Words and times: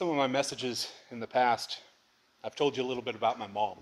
some 0.00 0.08
of 0.08 0.16
my 0.16 0.26
messages 0.26 0.90
in 1.10 1.20
the 1.20 1.26
past, 1.26 1.78
I've 2.42 2.56
told 2.56 2.74
you 2.74 2.82
a 2.82 2.88
little 2.88 3.02
bit 3.02 3.14
about 3.14 3.38
my 3.38 3.46
mom. 3.46 3.80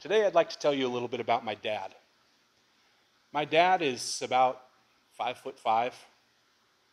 Today, 0.00 0.24
I'd 0.24 0.34
like 0.34 0.48
to 0.48 0.58
tell 0.58 0.72
you 0.72 0.86
a 0.86 0.88
little 0.88 1.06
bit 1.06 1.20
about 1.20 1.44
my 1.44 1.54
dad. 1.54 1.94
My 3.30 3.44
dad 3.44 3.82
is 3.82 4.22
about 4.22 4.62
five 5.12 5.36
foot 5.36 5.58
five, 5.58 5.94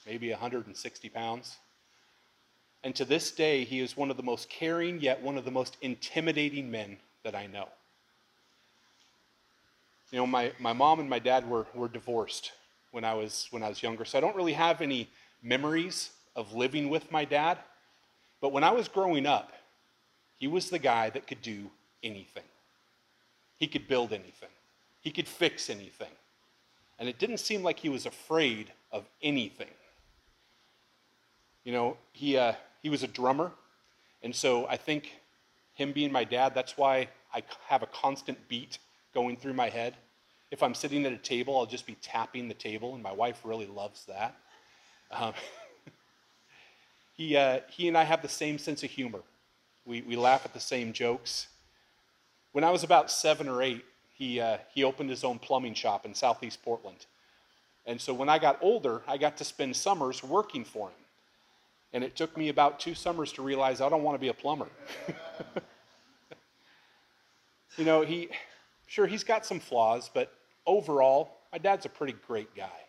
maybe 0.06 0.32
160 0.32 1.08
pounds. 1.12 1.56
And 2.84 2.94
to 2.96 3.06
this 3.06 3.32
day, 3.32 3.64
he 3.64 3.80
is 3.80 3.96
one 3.96 4.12
of 4.12 4.18
the 4.18 4.24
most 4.24 4.50
caring, 4.50 5.00
yet 5.00 5.22
one 5.22 5.38
of 5.38 5.46
the 5.46 5.52
most 5.52 5.78
intimidating 5.82 6.70
men 6.70 6.98
that 7.24 7.36
I 7.36 7.48
know. 7.48 7.70
You 10.12 10.18
know, 10.18 10.28
my, 10.28 10.52
my 10.60 10.74
mom 10.74 11.00
and 11.00 11.10
my 11.10 11.20
dad 11.20 11.50
were, 11.50 11.68
were 11.74 11.88
divorced 11.88 12.52
when 12.92 13.06
I, 13.06 13.14
was, 13.14 13.48
when 13.52 13.64
I 13.64 13.70
was 13.70 13.82
younger, 13.82 14.04
so 14.04 14.18
I 14.18 14.22
don't 14.22 14.36
really 14.36 14.52
have 14.52 14.82
any 14.82 15.10
memories 15.42 16.10
of 16.36 16.54
living 16.54 16.90
with 16.90 17.10
my 17.14 17.24
dad. 17.24 17.60
But 18.42 18.52
when 18.52 18.64
I 18.64 18.72
was 18.72 18.88
growing 18.88 19.26
up, 19.26 19.52
he 20.38 20.48
was 20.48 20.70
the 20.70 20.80
guy 20.80 21.10
that 21.10 21.28
could 21.28 21.42
do 21.42 21.70
anything. 22.04 22.44
He 23.58 23.68
could 23.68 23.88
build 23.88 24.12
anything, 24.12 24.50
he 25.02 25.12
could 25.12 25.28
fix 25.28 25.70
anything. 25.70 26.12
And 26.98 27.10
it 27.10 27.20
didn't 27.20 27.40
seem 27.40 27.62
like 27.62 27.80
he 27.80 27.90
was 27.90 28.06
afraid 28.06 28.72
of 28.92 29.04
anything. 29.22 29.68
You 31.66 31.74
know, 31.74 31.98
he, 32.14 32.38
uh, 32.38 32.54
he 32.82 32.90
was 32.90 33.04
a 33.04 33.08
drummer. 33.08 33.52
And 34.24 34.34
so 34.34 34.66
I 34.68 34.78
think 34.78 35.12
him 35.74 35.92
being 35.92 36.12
my 36.12 36.24
dad, 36.24 36.56
that's 36.56 36.78
why 36.78 37.10
I 37.34 37.44
have 37.68 37.84
a 37.84 37.88
constant 37.88 38.48
beat 38.48 38.80
going 39.14 39.36
through 39.36 39.54
my 39.54 39.70
head. 39.70 39.96
If 40.52 40.64
I'm 40.64 40.74
sitting 40.74 41.06
at 41.06 41.12
a 41.12 41.18
table, 41.18 41.58
I'll 41.58 41.66
just 41.66 41.86
be 41.86 41.96
tapping 41.96 42.48
the 42.48 42.54
table, 42.54 42.94
and 42.94 43.04
my 43.04 43.12
wife 43.12 43.42
really 43.44 43.68
loves 43.68 44.06
that. 44.06 44.38
Um, 45.12 45.34
he, 47.16 47.38
uh, 47.38 47.62
he 47.70 47.88
and 47.88 47.98
I 47.98 48.04
have 48.04 48.22
the 48.22 48.30
same 48.30 48.58
sense 48.58 48.84
of 48.84 48.92
humor. 48.92 49.22
We, 49.86 50.02
we 50.02 50.16
laugh 50.16 50.46
at 50.46 50.54
the 50.54 50.60
same 50.60 50.94
jokes. 50.94 51.48
When 52.52 52.64
I 52.64 52.72
was 52.72 52.84
about 52.84 53.10
seven 53.10 53.48
or 53.48 53.62
eight, 53.62 53.86
he, 54.14 54.40
uh, 54.40 54.58
he 54.74 54.84
opened 54.84 55.10
his 55.10 55.24
own 55.24 55.40
plumbing 55.40 55.74
shop 55.74 56.06
in 56.06 56.14
southeast 56.14 56.64
Portland. 56.64 57.06
And 57.86 58.00
so 58.02 58.14
when 58.14 58.30
I 58.30 58.40
got 58.40 58.58
older, 58.62 59.02
I 59.08 59.18
got 59.18 59.38
to 59.38 59.46
spend 59.46 59.76
summers 59.76 60.24
working 60.24 60.66
for 60.66 60.88
him. 60.88 60.96
And 61.94 62.04
it 62.04 62.16
took 62.16 62.36
me 62.36 62.50
about 62.50 62.80
two 62.80 62.96
summers 62.96 63.32
to 63.34 63.42
realize 63.42 63.80
I 63.80 63.90
don't 63.90 64.04
want 64.04 64.16
to 64.16 64.20
be 64.20 64.28
a 64.28 64.34
plumber. 64.34 64.68
you 67.78 67.86
know, 67.86 68.02
he, 68.02 68.30
sure, 68.88 69.08
he's 69.08 69.24
got 69.24 69.46
some 69.46 69.60
flaws, 69.60 70.10
but 70.14 70.34
overall, 70.66 71.38
my 71.52 71.58
dad's 71.58 71.86
a 71.86 71.90
pretty 71.90 72.16
great 72.28 72.54
guy. 72.56 72.85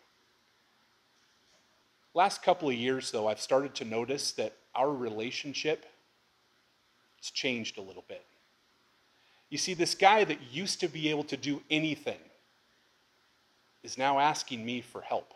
Last 2.17 2.41
couple 2.41 2.67
of 2.67 2.73
years, 2.73 3.11
though, 3.11 3.27
I've 3.27 3.39
started 3.39 3.75
to 3.75 3.85
notice 3.85 4.31
that 4.31 4.53
our 4.73 4.91
relationship 4.91 5.85
has 7.21 7.29
changed 7.29 7.77
a 7.77 7.81
little 7.81 8.05
bit. 8.07 8.25
You 9.51 9.59
see, 9.59 9.75
this 9.75 9.93
guy 9.93 10.23
that 10.23 10.39
used 10.51 10.79
to 10.79 10.87
be 10.87 11.11
able 11.11 11.25
to 11.25 11.37
do 11.37 11.61
anything 11.69 12.17
is 13.83 13.99
now 13.99 14.17
asking 14.17 14.65
me 14.65 14.81
for 14.81 15.01
help. 15.01 15.31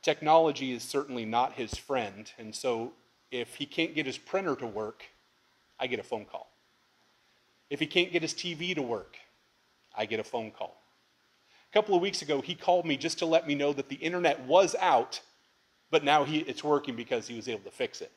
Technology 0.00 0.72
is 0.72 0.84
certainly 0.84 1.26
not 1.26 1.52
his 1.52 1.74
friend, 1.74 2.32
and 2.38 2.54
so 2.54 2.92
if 3.30 3.56
he 3.56 3.66
can't 3.66 3.94
get 3.94 4.06
his 4.06 4.16
printer 4.16 4.56
to 4.56 4.66
work, 4.66 5.04
I 5.78 5.86
get 5.86 6.00
a 6.00 6.02
phone 6.02 6.24
call. 6.24 6.50
If 7.68 7.78
he 7.78 7.86
can't 7.86 8.10
get 8.10 8.22
his 8.22 8.32
TV 8.32 8.74
to 8.74 8.80
work, 8.80 9.18
I 9.94 10.06
get 10.06 10.18
a 10.18 10.24
phone 10.24 10.50
call. 10.50 10.80
A 11.70 11.72
couple 11.72 11.94
of 11.94 12.00
weeks 12.00 12.22
ago, 12.22 12.40
he 12.40 12.54
called 12.54 12.86
me 12.86 12.96
just 12.96 13.18
to 13.18 13.26
let 13.26 13.46
me 13.46 13.54
know 13.54 13.72
that 13.72 13.88
the 13.88 13.96
internet 13.96 14.40
was 14.40 14.74
out, 14.80 15.20
but 15.90 16.02
now 16.02 16.24
he, 16.24 16.38
it's 16.38 16.64
working 16.64 16.96
because 16.96 17.28
he 17.28 17.36
was 17.36 17.48
able 17.48 17.64
to 17.64 17.70
fix 17.70 18.00
it. 18.00 18.10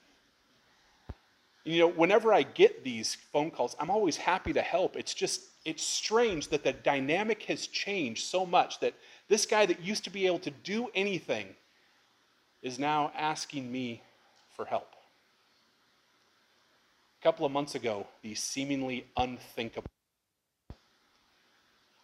You 1.64 1.80
know, 1.80 1.88
whenever 1.88 2.34
I 2.34 2.44
get 2.44 2.84
these 2.84 3.16
phone 3.32 3.52
calls, 3.52 3.76
I'm 3.80 3.92
always 3.92 4.18
happy 4.18 4.54
to 4.54 4.62
help. 4.62 4.96
It's 4.96 5.14
just, 5.14 5.42
it's 5.64 5.84
strange 5.84 6.48
that 6.48 6.64
the 6.64 6.74
dynamic 6.74 7.44
has 7.44 7.68
changed 7.68 8.26
so 8.26 8.46
much 8.46 8.80
that 8.80 8.96
this 9.28 9.46
guy 9.46 9.66
that 9.68 9.82
used 9.82 10.04
to 10.06 10.10
be 10.10 10.26
able 10.26 10.40
to 10.40 10.50
do 10.50 10.88
anything 10.96 11.48
is 12.64 12.80
now 12.80 13.12
asking 13.16 13.72
me 13.72 14.02
for 14.56 14.66
help. 14.66 14.94
A 17.20 17.24
couple 17.24 17.46
of 17.46 17.52
months 17.52 17.76
ago, 17.76 18.08
the 18.24 18.34
seemingly 18.34 19.06
unthinkable. 19.16 19.90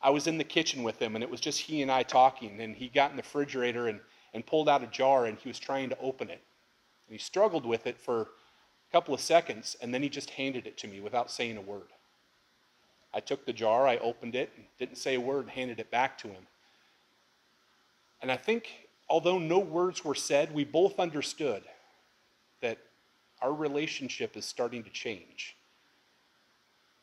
I 0.01 0.09
was 0.11 0.27
in 0.27 0.37
the 0.37 0.43
kitchen 0.43 0.83
with 0.83 1.01
him, 1.01 1.15
and 1.15 1.23
it 1.23 1.29
was 1.29 1.41
just 1.41 1.61
he 1.61 1.81
and 1.81 1.91
I 1.91 2.03
talking, 2.03 2.61
and 2.61 2.75
he 2.75 2.87
got 2.87 3.11
in 3.11 3.17
the 3.17 3.23
refrigerator 3.23 3.87
and, 3.87 3.99
and 4.33 4.45
pulled 4.45 4.69
out 4.69 4.83
a 4.83 4.87
jar, 4.87 5.25
and 5.25 5.37
he 5.37 5.47
was 5.49 5.59
trying 5.59 5.89
to 5.89 5.99
open 5.99 6.29
it. 6.29 6.41
And 7.07 7.13
he 7.13 7.17
struggled 7.17 7.65
with 7.65 7.87
it 7.87 7.97
for 7.97 8.21
a 8.21 8.91
couple 8.91 9.13
of 9.13 9.21
seconds, 9.21 9.75
and 9.81 9.93
then 9.93 10.03
he 10.03 10.09
just 10.09 10.29
handed 10.31 10.67
it 10.67 10.77
to 10.79 10.87
me 10.87 10.99
without 10.99 11.31
saying 11.31 11.57
a 11.57 11.61
word. 11.61 11.87
I 13.13 13.19
took 13.19 13.45
the 13.45 13.53
jar, 13.53 13.87
I 13.87 13.97
opened 13.97 14.35
it, 14.35 14.51
didn't 14.77 14.97
say 14.97 15.15
a 15.15 15.21
word, 15.21 15.45
and 15.45 15.49
handed 15.49 15.79
it 15.79 15.89
back 15.89 16.17
to 16.19 16.27
him. 16.27 16.45
And 18.21 18.31
I 18.31 18.37
think 18.37 18.69
although 19.09 19.39
no 19.39 19.59
words 19.59 20.05
were 20.05 20.15
said, 20.15 20.53
we 20.53 20.63
both 20.63 20.99
understood 20.99 21.63
that 22.61 22.77
our 23.41 23.53
relationship 23.53 24.37
is 24.37 24.45
starting 24.45 24.83
to 24.83 24.89
change. 24.89 25.56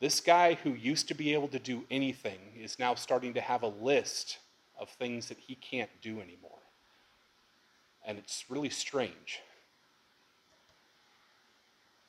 This 0.05 0.21
guy 0.21 0.53
who 0.53 0.75
used 0.75 1.07
to 1.07 1.15
be 1.15 1.33
able 1.33 1.47
to 1.47 1.57
do 1.57 1.83
anything 1.89 2.37
is 2.55 2.77
now 2.77 2.93
starting 2.93 3.33
to 3.33 3.41
have 3.41 3.63
a 3.63 3.69
list 3.69 4.37
of 4.79 4.87
things 4.87 5.29
that 5.29 5.39
he 5.39 5.55
can't 5.55 5.89
do 5.99 6.21
anymore. 6.21 6.59
And 8.05 8.19
it's 8.19 8.45
really 8.47 8.69
strange. 8.69 9.39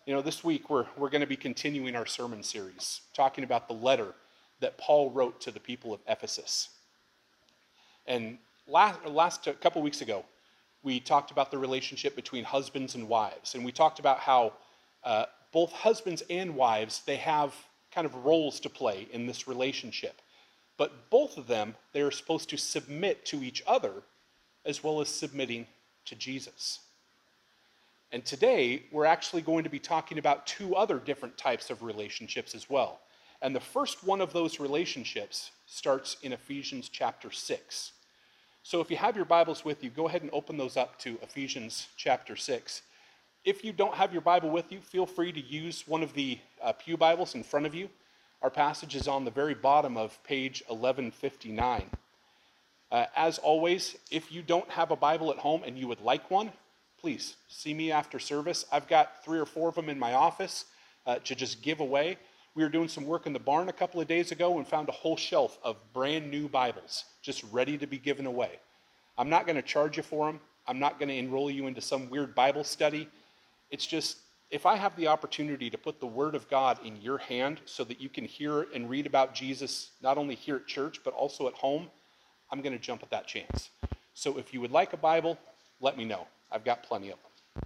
You 0.05 0.13
know, 0.13 0.21
this 0.21 0.45
week 0.45 0.69
we're, 0.69 0.85
we're 0.99 1.09
going 1.09 1.23
to 1.23 1.27
be 1.27 1.39
continuing 1.39 1.97
our 1.97 2.05
sermon 2.05 2.43
series, 2.43 3.01
talking 3.15 3.45
about 3.45 3.67
the 3.67 3.73
letter 3.73 4.13
that 4.61 4.77
Paul 4.77 5.11
wrote 5.11 5.41
to 5.41 5.51
the 5.51 5.59
people 5.59 5.95
of 5.95 6.01
Ephesus. 6.07 6.69
And 8.07 8.37
last, 8.69 9.07
last 9.07 9.47
a 9.47 9.55
couple 9.55 9.81
weeks 9.81 10.03
ago, 10.03 10.23
we 10.83 11.01
talked 11.01 11.31
about 11.31 11.51
the 11.51 11.57
relationship 11.57 12.15
between 12.15 12.45
husbands 12.45 12.95
and 12.95 13.09
wives, 13.09 13.55
and 13.55 13.65
we 13.65 13.73
talked 13.73 14.01
about 14.01 14.19
how 14.19 14.53
uh, 15.03 15.25
both 15.51 15.73
husbands 15.73 16.23
and 16.29 16.55
wives 16.55 17.01
they 17.07 17.17
have 17.17 17.55
kind 17.97 18.05
of 18.07 18.27
roles 18.27 18.61
to 18.61 18.69
play 18.69 19.09
in 19.11 19.27
this 19.27 19.49
relationship, 19.49 20.21
but 20.77 21.09
both 21.09 21.39
of 21.39 21.47
them 21.47 21.75
they 21.95 22.03
are 22.03 22.11
supposed 22.11 22.51
to 22.51 22.59
submit 22.59 23.25
to 23.25 23.43
each 23.43 23.63
other 23.67 24.03
as 24.67 24.85
well 24.85 25.01
as 25.01 25.09
submitting 25.09 25.67
to 26.05 26.15
Jesus. 26.15 26.81
And 28.13 28.23
today 28.23 28.83
we're 28.93 29.07
actually 29.07 29.41
going 29.41 29.65
to 29.65 29.71
be 29.71 29.79
talking 29.79 30.19
about 30.19 30.47
two 30.47 30.77
other 30.77 30.99
different 30.99 31.39
types 31.39 31.71
of 31.71 31.83
relationships 31.83 32.55
as 32.55 32.69
well. 32.69 33.01
And 33.41 33.57
the 33.57 33.61
first 33.61 34.05
one 34.05 34.21
of 34.21 34.35
those 34.35 34.61
relationships 34.61 35.51
starts 35.65 36.19
in 36.23 36.35
Ephesians 36.35 36.91
chapter 36.91 37.31
6. 37.31 37.93
So 38.63 38.83
if 38.83 38.91
you 38.91 38.99
have 38.99 39.17
your 39.17 39.25
Bibles 39.25 39.65
with 39.65 39.83
you, 39.83 39.89
go 39.89 40.07
ahead 40.07 40.21
and 40.21 40.31
open 40.35 40.59
those 40.59 40.77
up 40.77 40.99
to 40.99 41.19
Ephesians 41.23 41.89
chapter 41.97 42.37
6. 42.37 42.83
If 43.47 43.63
you 43.63 43.73
don't 43.73 43.95
have 43.95 44.13
your 44.13 44.23
Bible 44.23 44.51
with 44.51 44.73
you, 44.73 44.81
feel 44.81 45.07
free 45.07 45.31
to 45.31 45.41
use 45.41 45.87
one 45.87 46.03
of 46.03 46.13
the 46.15 46.41
uh, 46.61 46.73
Pew 46.73 46.97
Bibles 46.97 47.37
in 47.37 47.45
front 47.45 47.65
of 47.65 47.77
you. 47.77 47.89
Our 48.43 48.51
passage 48.51 48.97
is 48.97 49.07
on 49.07 49.25
the 49.25 49.31
very 49.31 49.55
bottom 49.55 49.97
of 49.97 50.21
page 50.25 50.65
1159. 50.67 51.89
Uh, 52.91 53.05
as 53.15 53.39
always, 53.39 53.97
if 54.11 54.33
you 54.33 54.43
don't 54.43 54.69
have 54.69 54.91
a 54.91 54.97
Bible 54.97 55.31
at 55.31 55.39
home 55.39 55.63
and 55.65 55.79
you 55.79 55.87
would 55.87 56.01
like 56.01 56.29
one, 56.29 56.51
please 57.01 57.37
see 57.47 57.73
me 57.73 57.93
after 57.93 58.19
service. 58.19 58.65
I've 58.73 58.89
got 58.89 59.25
three 59.25 59.39
or 59.39 59.47
four 59.47 59.69
of 59.69 59.77
them 59.77 59.89
in 59.89 59.99
my 59.99 60.15
office 60.15 60.65
uh, 61.07 61.21
to 61.21 61.37
just 61.37 61.63
give 61.63 61.79
away. 61.79 62.19
We 62.57 62.65
were 62.65 62.69
doing 62.69 62.89
some 62.89 63.07
work 63.07 63.27
in 63.27 63.33
the 63.33 63.39
barn 63.39 63.69
a 63.69 63.73
couple 63.73 64.01
of 64.01 64.09
days 64.09 64.33
ago 64.33 64.59
and 64.59 64.67
found 64.67 64.89
a 64.89 64.93
whole 64.93 65.17
shelf 65.17 65.57
of 65.63 65.77
brand 65.93 66.33
new 66.33 66.49
Bibles 66.49 67.05
just 67.23 67.45
ready 67.53 67.79
to 67.79 67.87
be 67.87 67.99
given 67.99 68.27
away. 68.27 68.59
I'm 69.17 69.31
not 69.31 69.47
going 69.47 69.55
to 69.55 69.63
charge 69.63 69.99
you 69.99 70.03
for 70.03 70.27
them. 70.27 70.41
I'm 70.67 70.81
not 70.81 70.99
going 70.99 71.11
to 71.11 71.15
enroll 71.15 71.49
you 71.49 71.69
into 71.69 71.81
some 71.81 72.11
weird 72.11 72.35
Bible 72.35 72.65
study. 72.65 73.09
It's 73.71 73.87
just, 73.87 74.19
if 74.51 74.67
I 74.67 74.77
have 74.77 74.95
the 74.97 75.09
opportunity 75.09 75.71
to 75.71 75.79
put 75.79 76.01
the 76.01 76.07
Word 76.07 76.35
of 76.35 76.49
God 76.49 76.79
in 76.85 77.01
your 77.01 77.19
hand 77.19 77.61
so 77.65 77.85
that 77.85 78.01
you 78.01 78.09
can 78.09 78.25
hear 78.25 78.67
and 78.75 78.89
read 78.89 79.07
about 79.07 79.35
Jesus, 79.35 79.91
not 80.03 80.19
only 80.19 80.35
here 80.35 80.57
at 80.57 80.67
church, 80.67 81.01
but 81.05 81.15
also 81.15 81.49
at 81.49 81.55
home, 81.55 81.89
I'm 82.51 82.61
going 82.61 82.73
to 82.73 82.79
jump 82.79 83.03
at 83.03 83.11
that 83.11 83.27
chance. 83.27 83.71
So 84.15 84.39
if 84.39 84.55
you 84.55 84.61
would 84.61 84.71
like 84.71 84.93
a 84.93 84.97
Bible, 84.97 85.39
let 85.81 85.97
me 85.97 86.05
know. 86.05 86.27
I've 86.51 86.65
got 86.65 86.83
plenty 86.83 87.11
of 87.11 87.19
them. 87.19 87.63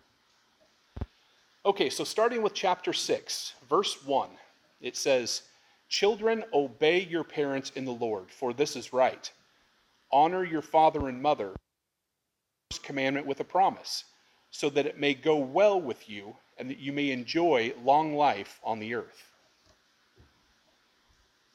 Okay, 1.66 1.90
so 1.90 2.04
starting 2.04 2.40
with 2.40 2.54
chapter 2.54 2.92
6, 2.92 3.54
verse 3.68 4.02
1 4.04 4.30
it 4.80 4.96
says, 4.96 5.42
Children, 5.88 6.44
obey 6.52 7.00
your 7.00 7.24
parents 7.24 7.72
in 7.74 7.84
the 7.84 7.92
Lord, 7.92 8.30
for 8.30 8.52
this 8.52 8.76
is 8.76 8.92
right. 8.92 9.30
Honor 10.12 10.44
your 10.44 10.62
father 10.62 11.08
and 11.08 11.20
mother. 11.20 11.54
First 12.70 12.82
commandment 12.82 13.26
with 13.26 13.40
a 13.40 13.44
promise, 13.44 14.04
so 14.50 14.70
that 14.70 14.86
it 14.86 14.98
may 14.98 15.14
go 15.14 15.36
well 15.36 15.80
with 15.80 16.08
you 16.08 16.36
and 16.58 16.68
that 16.70 16.78
you 16.78 16.92
may 16.92 17.10
enjoy 17.10 17.72
long 17.84 18.14
life 18.14 18.60
on 18.64 18.78
the 18.78 18.94
earth. 18.94 19.32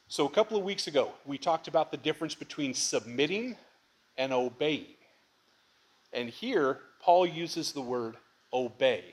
So, 0.08 0.26
a 0.26 0.30
couple 0.30 0.56
of 0.56 0.64
weeks 0.64 0.86
ago, 0.86 1.12
we 1.24 1.38
talked 1.38 1.68
about 1.68 1.90
the 1.90 1.96
difference 1.96 2.34
between 2.34 2.74
submitting 2.74 3.56
and 4.16 4.32
obeying. 4.32 4.86
And 6.12 6.30
here, 6.30 6.80
Paul 7.00 7.26
uses 7.26 7.72
the 7.72 7.80
word 7.82 8.16
obey. 8.52 9.04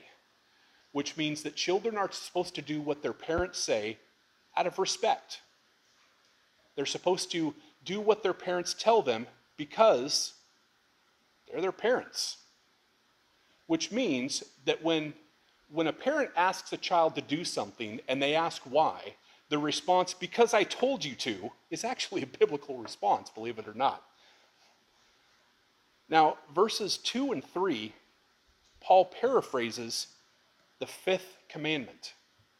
which 0.92 1.16
means 1.16 1.42
that 1.42 1.56
children 1.56 1.98
are 1.98 2.10
supposed 2.12 2.54
to 2.54 2.62
do 2.62 2.80
what 2.80 3.02
their 3.02 3.12
parents 3.12 3.58
say 3.58 3.98
out 4.56 4.64
of 4.66 4.78
respect. 4.78 5.40
They're 6.76 6.86
supposed 6.86 7.32
to 7.32 7.52
do 7.84 8.00
what 8.00 8.22
their 8.22 8.32
parents 8.32 8.76
tell 8.78 9.02
them 9.02 9.26
because 9.56 10.34
they're 11.48 11.60
their 11.60 11.72
parents. 11.72 12.36
Which 13.66 13.90
means 13.90 14.44
that 14.66 14.82
when, 14.82 15.14
when 15.70 15.86
a 15.86 15.92
parent 15.92 16.30
asks 16.36 16.72
a 16.72 16.76
child 16.76 17.14
to 17.14 17.20
do 17.20 17.44
something 17.44 18.00
and 18.08 18.22
they 18.22 18.34
ask 18.34 18.62
why, 18.62 19.14
the 19.48 19.58
response, 19.58 20.14
because 20.14 20.54
I 20.54 20.64
told 20.64 21.04
you 21.04 21.14
to, 21.16 21.50
is 21.70 21.84
actually 21.84 22.22
a 22.22 22.26
biblical 22.26 22.78
response, 22.78 23.30
believe 23.30 23.58
it 23.58 23.68
or 23.68 23.74
not. 23.74 24.02
Now, 26.08 26.38
verses 26.54 26.98
2 26.98 27.32
and 27.32 27.44
3, 27.44 27.92
Paul 28.80 29.06
paraphrases 29.06 30.08
the 30.78 30.86
fifth 30.86 31.38
commandment. 31.48 32.14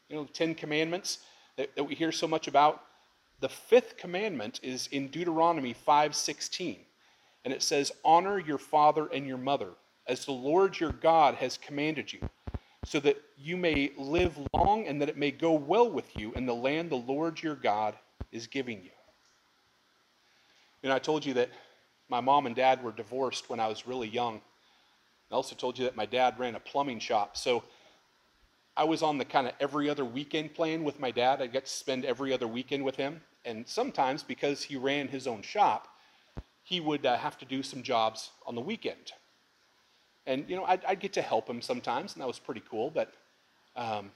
You 0.09 0.15
know, 0.15 0.23
the 0.23 0.33
Ten 0.33 0.55
Commandments 0.55 1.19
that, 1.57 1.75
that 1.75 1.83
we 1.83 1.95
hear 1.95 2.11
so 2.11 2.27
much 2.27 2.47
about. 2.47 2.81
The 3.41 3.49
fifth 3.49 3.97
commandment 3.97 4.59
is 4.63 4.87
in 4.87 5.09
Deuteronomy 5.09 5.73
5:16, 5.73 6.85
and 7.43 7.53
it 7.53 7.61
says, 7.61 7.91
"Honor 8.03 8.39
your 8.39 8.57
father 8.57 9.07
and 9.07 9.27
your 9.27 9.37
mother, 9.37 9.73
as 10.07 10.25
the 10.25 10.31
Lord 10.31 10.79
your 10.79 10.91
God 10.91 11.35
has 11.35 11.57
commanded 11.57 12.11
you, 12.13 12.29
so 12.83 12.99
that 12.99 13.21
you 13.37 13.57
may 13.57 13.91
live 13.97 14.37
long 14.53 14.87
and 14.87 15.01
that 15.01 15.09
it 15.09 15.17
may 15.17 15.31
go 15.31 15.53
well 15.53 15.89
with 15.89 16.17
you 16.17 16.33
in 16.33 16.45
the 16.45 16.55
land 16.55 16.89
the 16.89 16.95
Lord 16.95 17.41
your 17.41 17.55
God 17.55 17.95
is 18.31 18.47
giving 18.47 18.83
you." 18.83 18.91
And 20.83 20.93
I 20.93 20.99
told 20.99 21.25
you 21.25 21.33
that 21.35 21.49
my 22.09 22.21
mom 22.21 22.45
and 22.45 22.55
dad 22.55 22.83
were 22.83 22.91
divorced 22.91 23.49
when 23.49 23.59
I 23.59 23.67
was 23.67 23.87
really 23.87 24.07
young. 24.07 24.41
I 25.31 25.35
also 25.35 25.55
told 25.55 25.79
you 25.79 25.85
that 25.85 25.95
my 25.95 26.05
dad 26.05 26.37
ran 26.37 26.55
a 26.55 26.59
plumbing 26.59 26.99
shop. 26.99 27.35
So 27.35 27.63
I 28.77 28.83
was 28.83 29.01
on 29.01 29.17
the 29.17 29.25
kind 29.25 29.47
of 29.47 29.53
every 29.59 29.89
other 29.89 30.05
weekend 30.05 30.53
plan 30.53 30.83
with 30.83 30.99
my 30.99 31.09
dad. 31.09 31.41
I 31.41 31.47
got 31.47 31.65
to 31.65 31.71
spend 31.71 32.05
every 32.05 32.31
other 32.33 32.47
weekend 32.47 32.83
with 32.83 32.97
him. 32.97 33.21
And 33.43 33.67
sometimes, 33.67 34.21
because 34.21 34.63
he 34.63 34.75
ran 34.75 35.07
his 35.07 35.27
own 35.27 35.41
shop, 35.41 35.87
he 36.63 36.79
would 36.79 37.05
uh, 37.05 37.17
have 37.17 37.37
to 37.39 37.45
do 37.45 37.63
some 37.63 37.83
jobs 37.83 38.31
on 38.45 38.55
the 38.55 38.61
weekend. 38.61 39.13
And, 40.27 40.45
you 40.49 40.55
know, 40.55 40.65
I'd, 40.65 40.83
I'd, 40.85 40.99
get 40.99 41.13
to 41.13 41.21
help 41.21 41.47
him 41.47 41.61
sometimes, 41.61 42.13
and 42.13 42.21
that 42.21 42.27
was 42.27 42.39
pretty 42.39 42.63
cool. 42.69 42.89
But 42.89 43.13
um, 43.75 44.11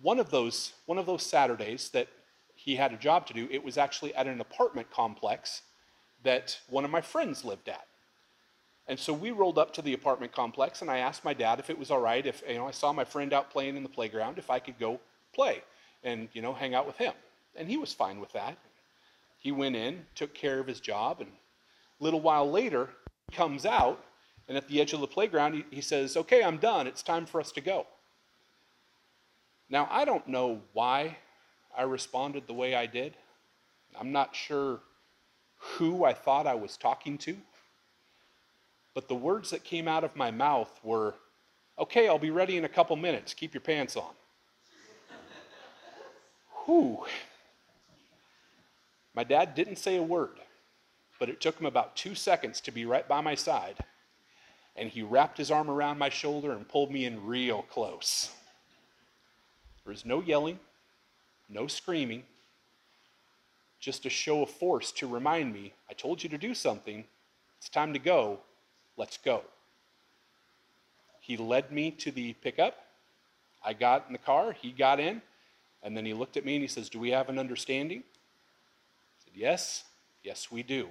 one, 0.00 0.20
of 0.20 0.30
those, 0.30 0.72
one 0.86 0.98
of 0.98 1.06
those 1.06 1.24
Saturdays 1.24 1.90
that 1.90 2.08
he 2.54 2.76
had 2.76 2.92
a 2.92 2.96
job 2.96 3.26
to 3.26 3.34
do, 3.34 3.48
it 3.50 3.64
was 3.64 3.76
actually 3.76 4.14
at 4.14 4.26
an 4.26 4.40
apartment 4.40 4.90
complex 4.90 5.62
that 6.22 6.58
one 6.68 6.84
of 6.84 6.90
my 6.90 7.00
friends 7.00 7.44
lived 7.44 7.68
at. 7.68 7.86
And 8.88 8.98
so 8.98 9.12
we 9.12 9.30
rolled 9.30 9.58
up 9.58 9.72
to 9.74 9.82
the 9.82 9.94
apartment 9.94 10.32
complex, 10.32 10.82
and 10.82 10.90
I 10.90 10.98
asked 10.98 11.24
my 11.24 11.34
dad 11.34 11.58
if 11.58 11.70
it 11.70 11.78
was 11.78 11.90
all 11.90 12.00
right 12.00 12.26
if 12.26 12.42
you 12.48 12.56
know 12.56 12.66
I 12.66 12.72
saw 12.72 12.92
my 12.92 13.04
friend 13.04 13.32
out 13.32 13.50
playing 13.50 13.76
in 13.76 13.82
the 13.82 13.88
playground, 13.88 14.38
if 14.38 14.50
I 14.50 14.58
could 14.58 14.78
go 14.78 15.00
play 15.32 15.62
and 16.02 16.28
you 16.32 16.42
know 16.42 16.52
hang 16.52 16.74
out 16.74 16.86
with 16.86 16.96
him. 16.96 17.14
And 17.54 17.68
he 17.68 17.76
was 17.76 17.92
fine 17.92 18.18
with 18.18 18.32
that. 18.32 18.58
He 19.38 19.52
went 19.52 19.76
in, 19.76 20.04
took 20.14 20.34
care 20.34 20.58
of 20.58 20.66
his 20.66 20.80
job, 20.80 21.20
and 21.20 21.30
a 22.00 22.04
little 22.04 22.20
while 22.20 22.50
later 22.50 22.90
he 23.28 23.36
comes 23.36 23.66
out, 23.66 24.04
and 24.48 24.56
at 24.56 24.68
the 24.68 24.80
edge 24.80 24.92
of 24.92 25.00
the 25.00 25.06
playground 25.06 25.64
he, 25.70 25.80
says, 25.80 26.16
"Okay, 26.16 26.42
I'm 26.42 26.58
done. 26.58 26.86
It's 26.86 27.02
time 27.02 27.26
for 27.26 27.40
us 27.40 27.52
to 27.52 27.60
go." 27.60 27.86
Now 29.68 29.88
I 29.90 30.04
don't 30.04 30.26
know 30.28 30.62
why 30.72 31.18
I 31.76 31.82
responded 31.82 32.46
the 32.46 32.54
way 32.54 32.74
I 32.74 32.86
did. 32.86 33.16
I'm 33.98 34.12
not 34.12 34.34
sure 34.34 34.80
who 35.56 36.04
I 36.04 36.12
thought 36.12 36.46
I 36.46 36.54
was 36.54 36.76
talking 36.76 37.18
to. 37.18 37.36
But 38.94 39.08
the 39.08 39.14
words 39.14 39.50
that 39.50 39.64
came 39.64 39.88
out 39.88 40.04
of 40.04 40.16
my 40.16 40.30
mouth 40.30 40.70
were, 40.82 41.14
okay, 41.78 42.08
I'll 42.08 42.18
be 42.18 42.30
ready 42.30 42.56
in 42.56 42.64
a 42.64 42.68
couple 42.68 42.94
minutes. 42.96 43.32
Keep 43.32 43.54
your 43.54 43.62
pants 43.62 43.96
on. 43.96 44.10
Whew. 46.66 47.04
My 49.14 49.24
dad 49.24 49.54
didn't 49.54 49.76
say 49.76 49.96
a 49.96 50.02
word, 50.02 50.40
but 51.18 51.28
it 51.28 51.40
took 51.40 51.58
him 51.58 51.66
about 51.66 51.96
two 51.96 52.14
seconds 52.14 52.60
to 52.62 52.70
be 52.70 52.84
right 52.84 53.06
by 53.06 53.20
my 53.20 53.34
side. 53.34 53.76
And 54.76 54.88
he 54.88 55.02
wrapped 55.02 55.38
his 55.38 55.50
arm 55.50 55.70
around 55.70 55.98
my 55.98 56.08
shoulder 56.08 56.52
and 56.52 56.68
pulled 56.68 56.90
me 56.90 57.04
in 57.04 57.26
real 57.26 57.62
close. 57.62 58.30
There 59.84 59.92
was 59.92 60.06
no 60.06 60.22
yelling, 60.22 60.58
no 61.48 61.66
screaming, 61.66 62.22
just 63.80 64.06
a 64.06 64.10
show 64.10 64.42
of 64.42 64.50
force 64.50 64.92
to 64.92 65.08
remind 65.08 65.52
me 65.52 65.74
I 65.90 65.92
told 65.92 66.22
you 66.22 66.28
to 66.30 66.38
do 66.38 66.54
something. 66.54 67.04
It's 67.58 67.68
time 67.68 67.92
to 67.92 67.98
go. 67.98 68.38
Let's 68.96 69.18
go. 69.18 69.42
He 71.20 71.36
led 71.36 71.70
me 71.70 71.90
to 71.92 72.10
the 72.10 72.32
pickup. 72.34 72.76
I 73.64 73.72
got 73.72 74.04
in 74.06 74.12
the 74.12 74.18
car. 74.18 74.52
He 74.52 74.70
got 74.72 74.98
in. 74.98 75.22
And 75.82 75.96
then 75.96 76.04
he 76.04 76.14
looked 76.14 76.36
at 76.36 76.44
me 76.44 76.54
and 76.54 76.62
he 76.62 76.68
says, 76.68 76.88
Do 76.88 76.98
we 76.98 77.10
have 77.10 77.28
an 77.28 77.38
understanding? 77.38 78.00
I 78.00 79.24
said, 79.24 79.32
Yes. 79.34 79.84
Yes, 80.22 80.50
we 80.50 80.62
do. 80.62 80.88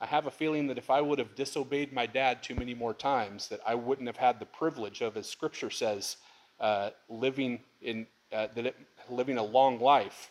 I 0.00 0.06
have 0.06 0.26
a 0.26 0.30
feeling 0.30 0.68
that 0.68 0.78
if 0.78 0.90
I 0.90 1.00
would 1.00 1.18
have 1.18 1.34
disobeyed 1.34 1.92
my 1.92 2.06
dad 2.06 2.42
too 2.42 2.54
many 2.54 2.74
more 2.74 2.94
times, 2.94 3.48
that 3.48 3.60
I 3.66 3.74
wouldn't 3.74 4.06
have 4.06 4.16
had 4.16 4.38
the 4.38 4.46
privilege 4.46 5.00
of, 5.00 5.16
as 5.16 5.28
Scripture 5.28 5.70
says, 5.70 6.16
uh, 6.60 6.90
living 7.08 7.60
in 7.82 8.06
uh, 8.32 8.48
that 8.54 8.66
it, 8.66 8.76
living 9.08 9.38
a 9.38 9.42
long 9.42 9.80
life 9.80 10.30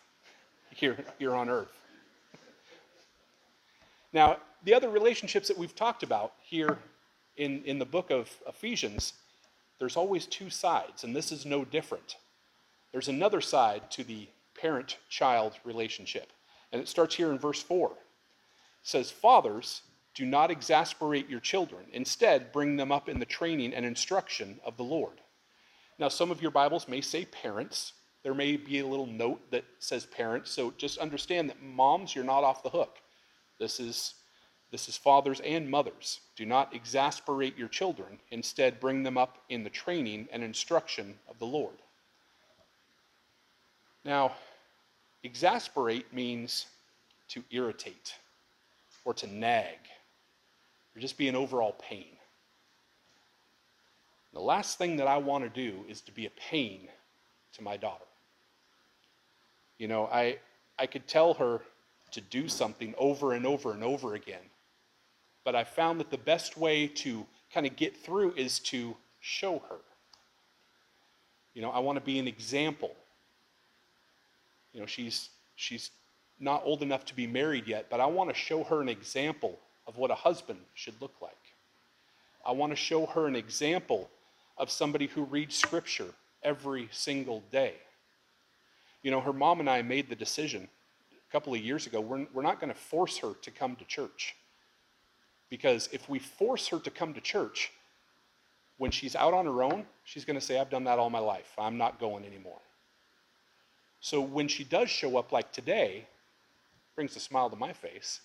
here, 0.69 0.97
here 1.17 1.33
on 1.33 1.49
earth. 1.49 1.71
Now, 4.13 4.37
the 4.63 4.73
other 4.73 4.89
relationships 4.89 5.47
that 5.47 5.57
we've 5.57 5.75
talked 5.75 6.03
about 6.03 6.33
here 6.39 6.77
in, 7.35 7.63
in 7.65 7.79
the 7.79 7.85
book 7.85 8.09
of 8.09 8.29
Ephesians, 8.47 9.13
there's 9.79 9.97
always 9.97 10.25
two 10.25 10.49
sides, 10.49 11.03
and 11.03 11.15
this 11.15 11.31
is 11.31 11.45
no 11.45 11.65
different. 11.65 12.17
There's 12.91 13.07
another 13.09 13.41
side 13.41 13.91
to 13.91 14.03
the 14.03 14.27
parent 14.59 14.97
child 15.09 15.53
relationship, 15.63 16.31
and 16.71 16.81
it 16.81 16.87
starts 16.87 17.15
here 17.15 17.31
in 17.31 17.37
verse 17.37 17.61
4. 17.61 17.91
Says, 18.87 19.11
Fathers, 19.11 19.81
do 20.13 20.25
not 20.25 20.49
exasperate 20.49 21.29
your 21.29 21.41
children. 21.41 21.87
Instead, 21.91 22.53
bring 22.53 22.77
them 22.77 22.89
up 22.89 23.09
in 23.09 23.19
the 23.19 23.25
training 23.25 23.73
and 23.73 23.85
instruction 23.85 24.61
of 24.63 24.77
the 24.77 24.83
Lord. 24.83 25.19
Now, 25.99 26.07
some 26.07 26.31
of 26.31 26.41
your 26.41 26.51
Bibles 26.51 26.87
may 26.87 27.01
say 27.01 27.25
parents, 27.25 27.91
there 28.23 28.33
may 28.33 28.55
be 28.55 28.79
a 28.79 28.87
little 28.87 29.05
note 29.05 29.51
that 29.51 29.65
says 29.79 30.05
parents. 30.05 30.51
So 30.51 30.73
just 30.77 30.99
understand 30.99 31.49
that 31.49 31.61
moms, 31.61 32.15
you're 32.15 32.23
not 32.23 32.45
off 32.45 32.63
the 32.63 32.69
hook. 32.69 32.99
This 33.59 33.81
is 33.81 34.13
this 34.71 34.87
is 34.87 34.95
fathers 34.95 35.41
and 35.41 35.69
mothers. 35.69 36.21
Do 36.37 36.45
not 36.45 36.73
exasperate 36.73 37.57
your 37.57 37.67
children. 37.67 38.19
Instead, 38.31 38.79
bring 38.79 39.03
them 39.03 39.17
up 39.17 39.39
in 39.49 39.65
the 39.65 39.69
training 39.69 40.29
and 40.31 40.43
instruction 40.43 41.19
of 41.29 41.39
the 41.39 41.45
Lord. 41.45 41.75
Now, 44.05 44.31
exasperate 45.23 46.13
means 46.13 46.67
to 47.29 47.43
irritate 47.51 48.13
or 49.07 49.13
to 49.13 49.25
nag 49.25 49.77
or 50.93 50.99
just 50.99 51.17
be 51.17 51.29
an 51.29 51.35
overall 51.35 51.73
pain. 51.79 52.17
The 54.33 54.41
last 54.41 54.77
thing 54.77 54.97
that 54.97 55.07
I 55.07 55.15
want 55.15 55.45
to 55.45 55.49
do 55.49 55.85
is 55.87 56.01
to 56.01 56.11
be 56.11 56.25
a 56.25 56.29
pain 56.31 56.89
to 57.53 57.63
my 57.63 57.77
daughter. 57.77 58.03
You 59.77 59.87
know, 59.87 60.07
I, 60.07 60.39
I 60.77 60.87
could 60.87 61.07
tell 61.07 61.33
her 61.35 61.61
to 62.11 62.19
do 62.19 62.49
something 62.49 62.93
over 62.97 63.31
and 63.31 63.45
over 63.45 63.71
and 63.71 63.81
over 63.81 64.13
again. 64.13 64.43
But 65.45 65.55
I 65.55 65.63
found 65.63 66.01
that 66.01 66.11
the 66.11 66.17
best 66.17 66.57
way 66.57 66.87
to 66.87 67.25
kind 67.53 67.65
of 67.65 67.77
get 67.77 67.95
through 67.95 68.33
is 68.33 68.59
to 68.59 68.97
show 69.21 69.59
her. 69.69 69.79
You 71.53 71.61
know, 71.61 71.69
I 71.69 71.79
want 71.79 71.95
to 71.97 72.03
be 72.03 72.19
an 72.19 72.27
example. 72.27 72.93
You 74.73 74.81
know, 74.81 74.85
she's 74.85 75.29
she's 75.55 75.91
not 76.39 76.61
old 76.65 76.81
enough 76.81 77.05
to 77.05 77.15
be 77.15 77.27
married 77.27 77.67
yet, 77.67 77.87
but 77.89 77.99
I 77.99 78.05
want 78.05 78.29
to 78.29 78.35
show 78.35 78.63
her 78.65 78.81
an 78.81 78.89
example 78.89 79.59
of 79.87 79.97
what 79.97 80.11
a 80.11 80.15
husband 80.15 80.59
should 80.73 81.01
look 81.01 81.15
like. 81.21 81.33
I 82.45 82.51
want 82.51 82.71
to 82.71 82.75
show 82.75 83.05
her 83.07 83.27
an 83.27 83.35
example 83.35 84.09
of 84.57 84.69
somebody 84.69 85.07
who 85.07 85.23
reads 85.23 85.55
scripture 85.55 86.13
every 86.43 86.89
single 86.91 87.43
day. 87.51 87.73
You 89.03 89.11
know, 89.11 89.21
her 89.21 89.33
mom 89.33 89.59
and 89.59 89.69
I 89.69 89.81
made 89.81 90.09
the 90.09 90.15
decision 90.15 90.67
a 91.11 91.31
couple 91.31 91.53
of 91.53 91.59
years 91.59 91.87
ago 91.87 91.99
we're, 91.99 92.25
we're 92.33 92.41
not 92.41 92.59
going 92.59 92.71
to 92.73 92.79
force 92.79 93.17
her 93.17 93.33
to 93.41 93.51
come 93.51 93.75
to 93.75 93.85
church. 93.85 94.35
Because 95.49 95.89
if 95.91 96.09
we 96.09 96.19
force 96.19 96.67
her 96.67 96.79
to 96.79 96.89
come 96.89 97.13
to 97.13 97.21
church, 97.21 97.71
when 98.77 98.91
she's 98.91 99.15
out 99.15 99.33
on 99.33 99.45
her 99.45 99.63
own, 99.63 99.85
she's 100.03 100.25
going 100.25 100.39
to 100.39 100.45
say, 100.45 100.59
I've 100.59 100.69
done 100.69 100.83
that 100.83 100.99
all 100.99 101.09
my 101.09 101.19
life. 101.19 101.51
I'm 101.57 101.77
not 101.77 101.99
going 101.99 102.25
anymore. 102.25 102.59
So 103.99 104.21
when 104.21 104.47
she 104.47 104.63
does 104.63 104.89
show 104.89 105.17
up 105.17 105.31
like 105.31 105.51
today, 105.51 106.05
brings 106.97 107.15
a 107.15 107.19
smile 107.19 107.47
to 107.47 107.55
my 107.55 107.71
face. 107.71 108.21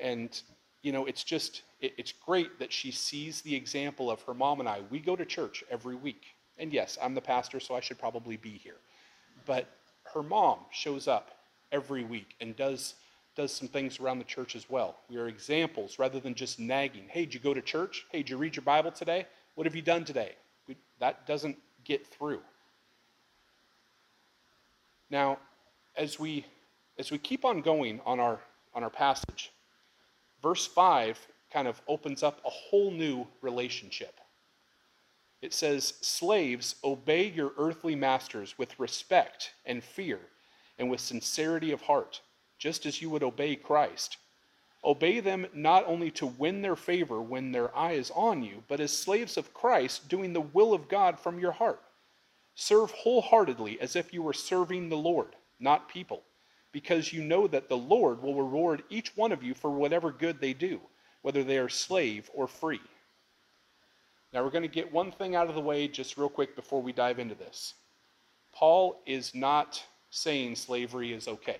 And, 0.00 0.40
you 0.82 0.92
know, 0.92 1.04
it's 1.04 1.22
just, 1.22 1.62
it, 1.80 1.92
it's 1.98 2.10
great 2.10 2.58
that 2.58 2.72
she 2.72 2.90
sees 2.90 3.42
the 3.42 3.54
example 3.54 4.10
of 4.10 4.22
her 4.22 4.32
mom 4.32 4.60
and 4.60 4.68
I. 4.68 4.80
We 4.90 4.98
go 4.98 5.14
to 5.14 5.26
church 5.26 5.62
every 5.70 5.94
week. 5.94 6.22
And 6.58 6.72
yes, 6.72 6.96
I'm 7.00 7.14
the 7.14 7.20
pastor, 7.20 7.60
so 7.60 7.74
I 7.76 7.80
should 7.80 7.98
probably 7.98 8.38
be 8.38 8.52
here. 8.52 8.78
But 9.44 9.68
her 10.14 10.22
mom 10.22 10.60
shows 10.70 11.06
up 11.06 11.32
every 11.70 12.02
week 12.02 12.34
and 12.40 12.56
does 12.56 12.94
does 13.36 13.50
some 13.50 13.66
things 13.66 13.98
around 13.98 14.20
the 14.20 14.24
church 14.24 14.54
as 14.54 14.70
well. 14.70 14.94
We 15.10 15.16
are 15.16 15.26
examples 15.26 15.98
rather 15.98 16.20
than 16.20 16.36
just 16.36 16.60
nagging. 16.60 17.06
Hey, 17.08 17.24
did 17.24 17.34
you 17.34 17.40
go 17.40 17.52
to 17.52 17.60
church? 17.60 18.06
Hey, 18.12 18.18
did 18.18 18.30
you 18.30 18.36
read 18.36 18.54
your 18.54 18.62
Bible 18.62 18.92
today? 18.92 19.26
What 19.56 19.66
have 19.66 19.74
you 19.74 19.82
done 19.82 20.04
today? 20.04 20.36
We, 20.68 20.76
that 21.00 21.26
doesn't 21.26 21.58
get 21.84 22.06
through. 22.06 22.38
Now, 25.10 25.38
as 25.96 26.16
we 26.20 26.46
as 26.98 27.10
we 27.10 27.18
keep 27.18 27.44
on 27.44 27.60
going 27.60 28.00
on 28.04 28.20
our 28.20 28.40
on 28.74 28.82
our 28.82 28.90
passage, 28.90 29.52
verse 30.42 30.66
5 30.66 31.18
kind 31.52 31.68
of 31.68 31.80
opens 31.86 32.22
up 32.22 32.40
a 32.44 32.50
whole 32.50 32.90
new 32.90 33.26
relationship. 33.40 34.18
It 35.40 35.52
says, 35.52 35.94
Slaves, 36.00 36.76
obey 36.82 37.28
your 37.28 37.52
earthly 37.56 37.94
masters 37.94 38.58
with 38.58 38.78
respect 38.80 39.52
and 39.64 39.84
fear 39.84 40.18
and 40.78 40.90
with 40.90 41.00
sincerity 41.00 41.70
of 41.70 41.82
heart, 41.82 42.20
just 42.58 42.86
as 42.86 43.00
you 43.00 43.10
would 43.10 43.22
obey 43.22 43.54
Christ. 43.54 44.16
Obey 44.82 45.20
them 45.20 45.46
not 45.54 45.86
only 45.86 46.10
to 46.12 46.26
win 46.26 46.60
their 46.60 46.76
favor 46.76 47.22
when 47.22 47.52
their 47.52 47.74
eye 47.76 47.92
is 47.92 48.10
on 48.10 48.42
you, 48.42 48.62
but 48.68 48.80
as 48.80 48.96
slaves 48.96 49.36
of 49.36 49.54
Christ, 49.54 50.08
doing 50.08 50.32
the 50.32 50.40
will 50.40 50.74
of 50.74 50.88
God 50.88 51.18
from 51.18 51.38
your 51.38 51.52
heart. 51.52 51.80
Serve 52.54 52.90
wholeheartedly 52.90 53.80
as 53.80 53.96
if 53.96 54.12
you 54.12 54.22
were 54.22 54.32
serving 54.32 54.88
the 54.88 54.96
Lord, 54.96 55.36
not 55.60 55.88
people, 55.88 56.22
because 56.74 57.12
you 57.12 57.22
know 57.22 57.46
that 57.46 57.68
the 57.68 57.76
Lord 57.76 58.20
will 58.20 58.34
reward 58.34 58.82
each 58.90 59.16
one 59.16 59.30
of 59.30 59.44
you 59.44 59.54
for 59.54 59.70
whatever 59.70 60.10
good 60.10 60.40
they 60.40 60.52
do, 60.52 60.80
whether 61.22 61.44
they 61.44 61.56
are 61.56 61.68
slave 61.68 62.28
or 62.34 62.48
free. 62.48 62.80
Now, 64.32 64.42
we're 64.42 64.50
going 64.50 64.62
to 64.62 64.68
get 64.68 64.92
one 64.92 65.12
thing 65.12 65.36
out 65.36 65.48
of 65.48 65.54
the 65.54 65.60
way 65.60 65.86
just 65.86 66.18
real 66.18 66.28
quick 66.28 66.56
before 66.56 66.82
we 66.82 66.92
dive 66.92 67.20
into 67.20 67.36
this. 67.36 67.74
Paul 68.52 69.00
is 69.06 69.36
not 69.36 69.80
saying 70.10 70.56
slavery 70.56 71.12
is 71.12 71.28
okay. 71.28 71.58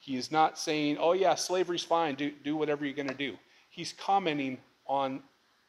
He 0.00 0.16
is 0.16 0.32
not 0.32 0.58
saying, 0.58 0.98
oh, 0.98 1.12
yeah, 1.12 1.36
slavery's 1.36 1.84
fine, 1.84 2.16
do, 2.16 2.32
do 2.42 2.56
whatever 2.56 2.84
you're 2.84 2.92
going 2.92 3.06
to 3.06 3.14
do. 3.14 3.36
He's 3.70 3.92
commenting 3.92 4.58
on 4.88 5.22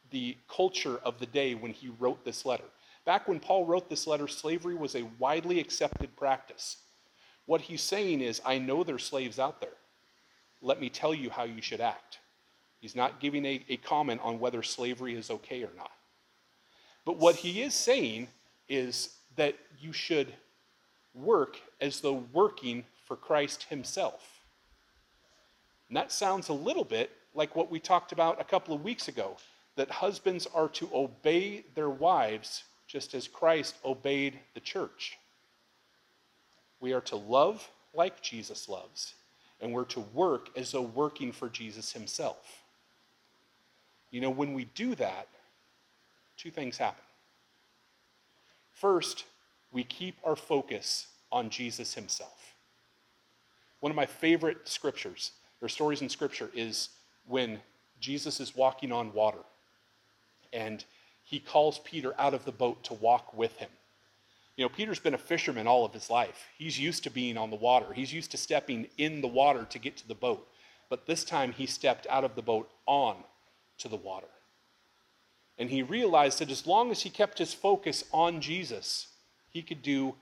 the 0.10 0.38
culture 0.50 0.98
of 1.04 1.20
the 1.20 1.28
day 1.28 1.54
when 1.54 1.72
he 1.72 1.90
wrote 2.00 2.26
this 2.26 2.48
letter. 2.48 2.66
Back 3.06 3.28
when 3.28 3.40
Paul 3.40 3.66
wrote 3.66 3.92
this 3.92 4.08
letter, 4.08 4.28
slavery 4.28 4.74
was 4.74 4.96
a 4.96 5.08
widely 5.20 5.60
accepted 5.60 6.16
practice. 6.16 6.78
What 7.46 7.62
he's 7.62 7.82
saying 7.82 8.22
is, 8.22 8.42
I 8.46 8.58
know 8.58 8.84
there's 8.84 9.04
slaves 9.04 9.40
out 9.40 9.62
there. 9.62 9.70
Let 10.62 10.80
me 10.80 10.90
tell 10.90 11.14
you 11.14 11.30
how 11.30 11.44
you 11.44 11.62
should 11.62 11.82
act. 11.82 12.20
He's 12.80 12.96
not 12.96 13.20
giving 13.20 13.46
a, 13.46 13.64
a 13.70 13.78
comment 13.78 14.22
on 14.24 14.40
whether 14.40 14.64
slavery 14.64 15.16
is 15.16 15.30
okay 15.30 15.64
or 15.64 15.72
not. 15.78 15.92
But 17.06 17.18
what 17.18 17.36
he 17.36 17.62
is 17.62 17.74
saying 17.74 18.28
is 18.68 19.16
that 19.36 19.56
you 19.80 19.94
should 19.94 20.34
work 21.14 21.60
as 21.80 22.02
though 22.02 22.26
working 22.34 22.84
for 23.06 23.16
Christ 23.16 23.64
himself. 23.64 24.42
And 25.88 25.98
that 25.98 26.12
sounds 26.12 26.50
a 26.50 26.54
little 26.54 26.84
bit 26.84 27.12
like 27.34 27.56
what 27.56 27.70
we 27.70 27.80
talked 27.80 28.12
about 28.12 28.42
a 28.42 28.46
couple 28.46 28.74
of 28.74 28.84
weeks 28.84 29.08
ago 29.08 29.38
that 29.76 29.92
husbands 29.92 30.48
are 30.54 30.70
to 30.70 30.90
obey 30.94 31.64
their 31.76 31.90
wives 31.90 32.64
just 32.88 33.14
as 33.14 33.28
Christ 33.28 33.76
obeyed 33.84 34.40
the 34.54 34.60
church. 34.60 35.18
We 36.86 36.94
are 36.94 37.02
to 37.02 37.16
love 37.16 37.68
like 37.96 38.22
Jesus 38.22 38.70
loves, 38.70 39.16
and 39.60 39.74
we're 39.74 39.86
to 39.86 40.02
work 40.02 40.50
as 40.56 40.72
though 40.72 40.84
working 40.84 41.32
for 41.32 41.50
Jesus 41.50 41.92
himself. 41.94 42.62
You 44.12 44.22
know, 44.22 44.30
when 44.30 44.54
we 44.54 44.66
do 44.66 44.94
that, 44.94 45.28
two 46.38 46.52
things 46.52 46.78
happen. 46.78 47.04
First, 48.72 49.26
we 49.72 49.84
keep 49.84 50.16
our 50.24 50.36
focus 50.36 51.08
on 51.32 51.50
Jesus 51.50 51.96
himself. 51.96 52.54
One 53.80 53.92
of 53.92 53.96
my 53.96 54.06
favorite 54.06 54.68
scriptures, 54.68 55.32
or 55.64 55.70
stories 55.70 56.04
in 56.04 56.10
scripture, 56.10 56.52
is 56.54 56.90
when 57.26 57.62
Jesus 58.00 58.40
is 58.40 58.56
walking 58.56 58.92
on 58.92 59.12
water 59.12 59.42
and 60.54 60.86
he 61.24 61.40
calls 61.40 61.80
Peter 61.80 62.14
out 62.20 62.36
of 62.36 62.46
the 62.46 62.52
boat 62.52 62.84
to 62.84 62.94
walk 62.94 63.36
with 63.36 63.56
him. 63.58 63.70
You 64.58 64.64
know, 64.64 64.70
Peter's 64.70 65.00
been 65.00 65.14
a 65.14 65.18
fisherman 65.18 65.68
all 65.68 65.86
of 65.86 65.94
his 65.94 66.10
life. 66.10 66.48
He's 66.58 66.80
used 66.80 67.04
to 67.04 67.10
being 67.10 67.38
on 67.38 67.50
the 67.50 67.56
water, 67.56 67.94
he's 67.94 68.14
used 68.14 68.32
to 68.32 68.38
stepping 68.38 68.88
in 68.98 69.22
the 69.22 69.28
water 69.28 69.66
to 69.70 69.80
get 69.80 69.98
to 69.98 70.08
the 70.08 70.16
boat. 70.16 70.48
But 70.90 71.08
this 71.08 71.24
time 71.24 71.52
he 71.52 71.66
stepped 71.66 72.08
out 72.10 72.24
of 72.24 72.36
the 72.36 72.42
boat 72.42 72.70
on 72.86 73.18
to 73.80 73.88
the 73.88 73.96
water. 73.96 74.28
And 75.58 75.70
he 75.70 75.82
realized 75.84 76.40
that 76.40 76.52
as 76.52 76.68
long 76.68 76.92
as 76.92 77.02
he 77.02 77.10
kept 77.10 77.40
his 77.40 77.54
focus 77.54 78.04
on 78.12 78.42
Jesus, 78.42 79.08
he 79.52 79.62
could 79.62 79.82
do 79.82 80.16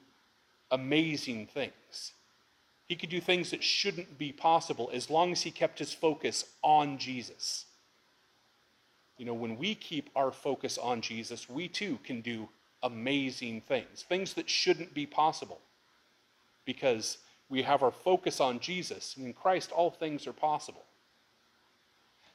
amazing 0.71 1.47
things. 1.47 2.13
He 2.87 2.95
could 2.95 3.09
do 3.09 3.19
things 3.19 3.51
that 3.51 3.63
shouldn't 3.63 4.17
be 4.17 4.31
possible 4.31 4.89
as 4.93 5.09
long 5.09 5.31
as 5.31 5.41
he 5.41 5.51
kept 5.51 5.79
his 5.79 5.93
focus 5.93 6.45
on 6.63 6.97
Jesus. 6.97 7.65
You 9.17 9.25
know, 9.25 9.33
when 9.33 9.57
we 9.57 9.75
keep 9.75 10.09
our 10.15 10.31
focus 10.31 10.77
on 10.77 11.01
Jesus, 11.01 11.49
we 11.49 11.67
too 11.67 11.99
can 12.03 12.21
do 12.21 12.49
amazing 12.83 13.61
things, 13.61 14.05
things 14.07 14.33
that 14.35 14.49
shouldn't 14.49 14.93
be 14.93 15.05
possible. 15.05 15.59
Because 16.65 17.17
we 17.49 17.63
have 17.63 17.83
our 17.83 17.91
focus 17.91 18.39
on 18.39 18.59
Jesus, 18.59 19.15
and 19.17 19.25
in 19.25 19.33
Christ, 19.33 19.71
all 19.71 19.91
things 19.91 20.27
are 20.27 20.33
possible. 20.33 20.83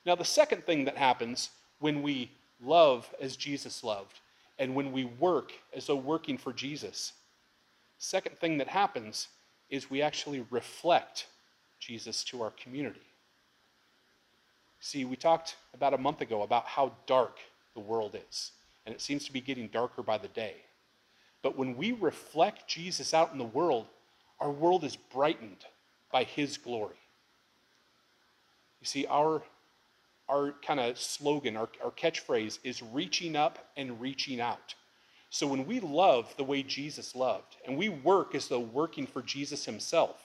Now, 0.05 0.15
the 0.15 0.25
second 0.25 0.65
thing 0.65 0.85
that 0.87 0.97
happens 0.97 1.51
when 1.79 2.03
we 2.03 2.31
love 2.61 3.09
as 3.21 3.37
Jesus 3.37 3.85
loved 3.85 4.21
and 4.59 4.75
when 4.75 4.93
we 4.93 5.05
work 5.05 5.53
as 5.75 5.87
though 5.87 5.97
working 5.97 6.39
for 6.39 6.53
Jesus, 6.53 7.13
second 7.99 8.39
thing 8.39 8.59
that 8.59 8.69
happens 8.69 9.29
is 9.71 9.91
we 9.91 10.03
actually 10.03 10.45
reflect 10.51 11.27
Jesus 11.79 12.25
to 12.25 12.43
our 12.43 12.51
community. 12.51 13.01
See, 14.81 15.05
we 15.05 15.17
talked 15.17 15.57
about 15.75 15.95
a 15.95 15.99
month 15.99 16.21
ago 16.21 16.43
about 16.43 16.65
how 16.65 16.93
dark 17.07 17.39
the 17.75 17.81
world 17.81 18.17
is, 18.29 18.53
and 18.89 18.95
it 18.95 19.03
seems 19.03 19.27
to 19.27 19.33
be 19.33 19.43
getting 19.43 19.69
darker 19.69 20.03
by 20.03 20.17
the 20.17 20.29
day. 20.29 20.55
But 21.43 21.59
when 21.59 21.77
we 21.77 21.93
reflect 21.93 22.67
Jesus 22.67 23.13
out 23.13 23.33
in 23.33 23.39
the 23.39 23.45
world, 23.45 23.87
our 24.41 24.51
world 24.51 24.83
is 24.83 24.97
brightened 24.97 25.67
by 26.11 26.25
his 26.25 26.57
glory. 26.57 26.97
You 28.81 28.87
see, 28.87 29.05
our, 29.07 29.43
our 30.27 30.55
kind 30.67 30.81
of 30.81 30.99
slogan, 30.99 31.57
our, 31.57 31.69
our 31.85 31.91
catchphrase 31.91 32.61
is 32.65 32.83
reaching 32.83 33.37
up 33.37 33.59
and 33.77 34.01
reaching 34.01 34.41
out. 34.41 34.75
So 35.29 35.47
when 35.47 35.67
we 35.67 35.81
love 35.81 36.35
the 36.39 36.45
way 36.45 36.63
Jesus 36.63 37.15
loved, 37.15 37.57
and 37.67 37.77
we 37.77 37.91
work 37.91 38.35
as 38.35 38.49
though 38.49 38.59
working 38.59 39.07
for 39.07 39.21
Jesus 39.21 39.67
himself, 39.67 40.17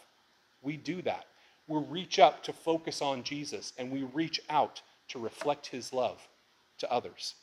we 0.61 0.77
do 0.77 1.01
that 1.01 1.25
we 1.67 1.79
reach 1.79 2.19
up 2.19 2.43
to 2.43 2.53
focus 2.53 3.01
on 3.01 3.23
Jesus 3.23 3.73
and 3.77 3.91
we 3.91 4.03
reach 4.03 4.41
out 4.49 4.81
to 5.09 5.19
reflect 5.19 5.67
his 5.67 5.93
love 5.93 6.27
to 6.79 6.91
others. 6.91 7.35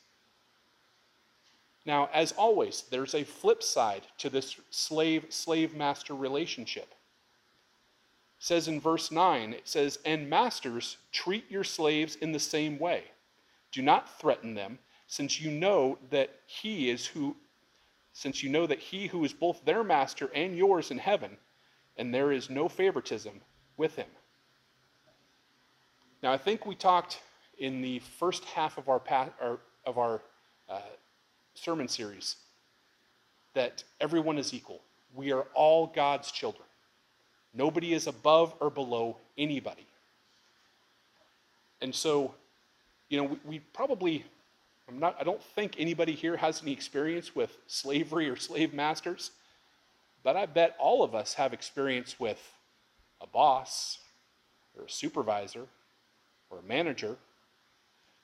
Now, 1.90 2.08
as 2.12 2.30
always, 2.30 2.84
there's 2.88 3.16
a 3.16 3.24
flip 3.24 3.64
side 3.64 4.02
to 4.18 4.30
this 4.30 4.54
slave 4.70 5.26
slave 5.28 5.74
master 5.74 6.14
relationship. 6.14 6.94
It 8.38 8.44
says 8.44 8.68
in 8.68 8.80
verse 8.80 9.10
9, 9.10 9.54
it 9.54 9.66
says, 9.66 9.98
And 10.04 10.30
masters, 10.30 10.98
treat 11.10 11.50
your 11.50 11.64
slaves 11.64 12.14
in 12.14 12.30
the 12.30 12.38
same 12.38 12.78
way. 12.78 13.02
Do 13.72 13.82
not 13.82 14.20
threaten 14.20 14.54
them, 14.54 14.78
since 15.08 15.40
you 15.40 15.50
know 15.50 15.98
that 16.10 16.30
he 16.46 16.90
is 16.90 17.06
who 17.06 17.34
since 18.12 18.40
you 18.40 18.50
know 18.50 18.68
that 18.68 18.78
he 18.78 19.08
who 19.08 19.24
is 19.24 19.32
both 19.32 19.64
their 19.64 19.82
master 19.82 20.30
and 20.32 20.56
yours 20.56 20.92
in 20.92 20.98
heaven, 20.98 21.36
and 21.96 22.14
there 22.14 22.30
is 22.30 22.48
no 22.48 22.68
favoritism 22.68 23.40
with 23.76 23.96
him. 23.96 24.10
Now, 26.22 26.32
I 26.32 26.38
think 26.38 26.66
we 26.66 26.76
talked 26.76 27.20
in 27.58 27.82
the 27.82 27.98
first 27.98 28.44
half 28.44 28.78
of 28.78 28.88
our, 28.88 29.02
of 29.84 29.98
our 29.98 30.14
uh, 30.14 30.18
sermon 31.60 31.88
series 31.88 32.36
that 33.54 33.84
everyone 34.00 34.38
is 34.38 34.54
equal. 34.54 34.80
We 35.14 35.32
are 35.32 35.46
all 35.54 35.86
God's 35.86 36.30
children. 36.30 36.64
Nobody 37.52 37.92
is 37.92 38.06
above 38.06 38.54
or 38.60 38.70
below 38.70 39.16
anybody. 39.36 39.86
And 41.82 41.94
so, 41.94 42.34
you 43.08 43.18
know, 43.18 43.24
we, 43.24 43.38
we 43.44 43.58
probably, 43.58 44.24
I'm 44.88 44.98
not, 44.98 45.16
I 45.20 45.24
don't 45.24 45.42
think 45.42 45.76
anybody 45.78 46.12
here 46.12 46.36
has 46.36 46.62
any 46.62 46.72
experience 46.72 47.34
with 47.34 47.56
slavery 47.66 48.28
or 48.28 48.36
slave 48.36 48.72
masters, 48.72 49.32
but 50.22 50.36
I 50.36 50.46
bet 50.46 50.76
all 50.78 51.02
of 51.02 51.14
us 51.14 51.34
have 51.34 51.52
experience 51.52 52.20
with 52.20 52.40
a 53.20 53.26
boss 53.26 53.98
or 54.78 54.84
a 54.84 54.90
supervisor 54.90 55.66
or 56.50 56.58
a 56.58 56.62
manager. 56.62 57.16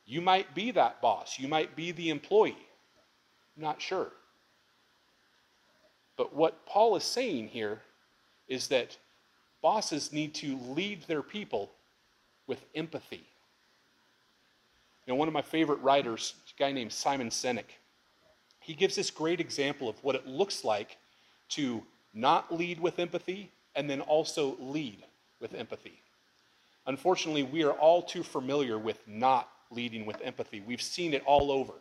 You 0.06 0.20
might 0.20 0.54
be 0.54 0.70
that 0.70 1.00
boss, 1.02 1.38
you 1.38 1.48
might 1.48 1.74
be 1.74 1.90
the 1.92 2.10
employee. 2.10 2.56
Not 3.56 3.80
sure. 3.80 4.08
But 6.16 6.34
what 6.34 6.64
Paul 6.66 6.96
is 6.96 7.04
saying 7.04 7.48
here 7.48 7.80
is 8.48 8.68
that 8.68 8.96
bosses 9.62 10.12
need 10.12 10.34
to 10.34 10.58
lead 10.68 11.02
their 11.02 11.22
people 11.22 11.70
with 12.46 12.64
empathy. 12.74 13.24
You 15.06 15.12
know, 15.12 15.16
one 15.16 15.28
of 15.28 15.34
my 15.34 15.42
favorite 15.42 15.80
writers, 15.80 16.34
a 16.56 16.58
guy 16.58 16.72
named 16.72 16.92
Simon 16.92 17.30
Sinek, 17.30 17.78
he 18.60 18.74
gives 18.74 18.96
this 18.96 19.10
great 19.10 19.40
example 19.40 19.88
of 19.88 20.02
what 20.02 20.16
it 20.16 20.26
looks 20.26 20.64
like 20.64 20.96
to 21.50 21.82
not 22.12 22.52
lead 22.52 22.80
with 22.80 22.98
empathy 22.98 23.50
and 23.76 23.88
then 23.88 24.00
also 24.00 24.56
lead 24.58 25.04
with 25.40 25.54
empathy. 25.54 26.00
Unfortunately, 26.86 27.42
we 27.42 27.62
are 27.62 27.72
all 27.72 28.02
too 28.02 28.22
familiar 28.22 28.78
with 28.78 28.98
not 29.06 29.48
leading 29.70 30.06
with 30.06 30.20
empathy. 30.22 30.60
We've 30.60 30.82
seen 30.82 31.14
it 31.14 31.22
all 31.26 31.52
over. 31.52 31.74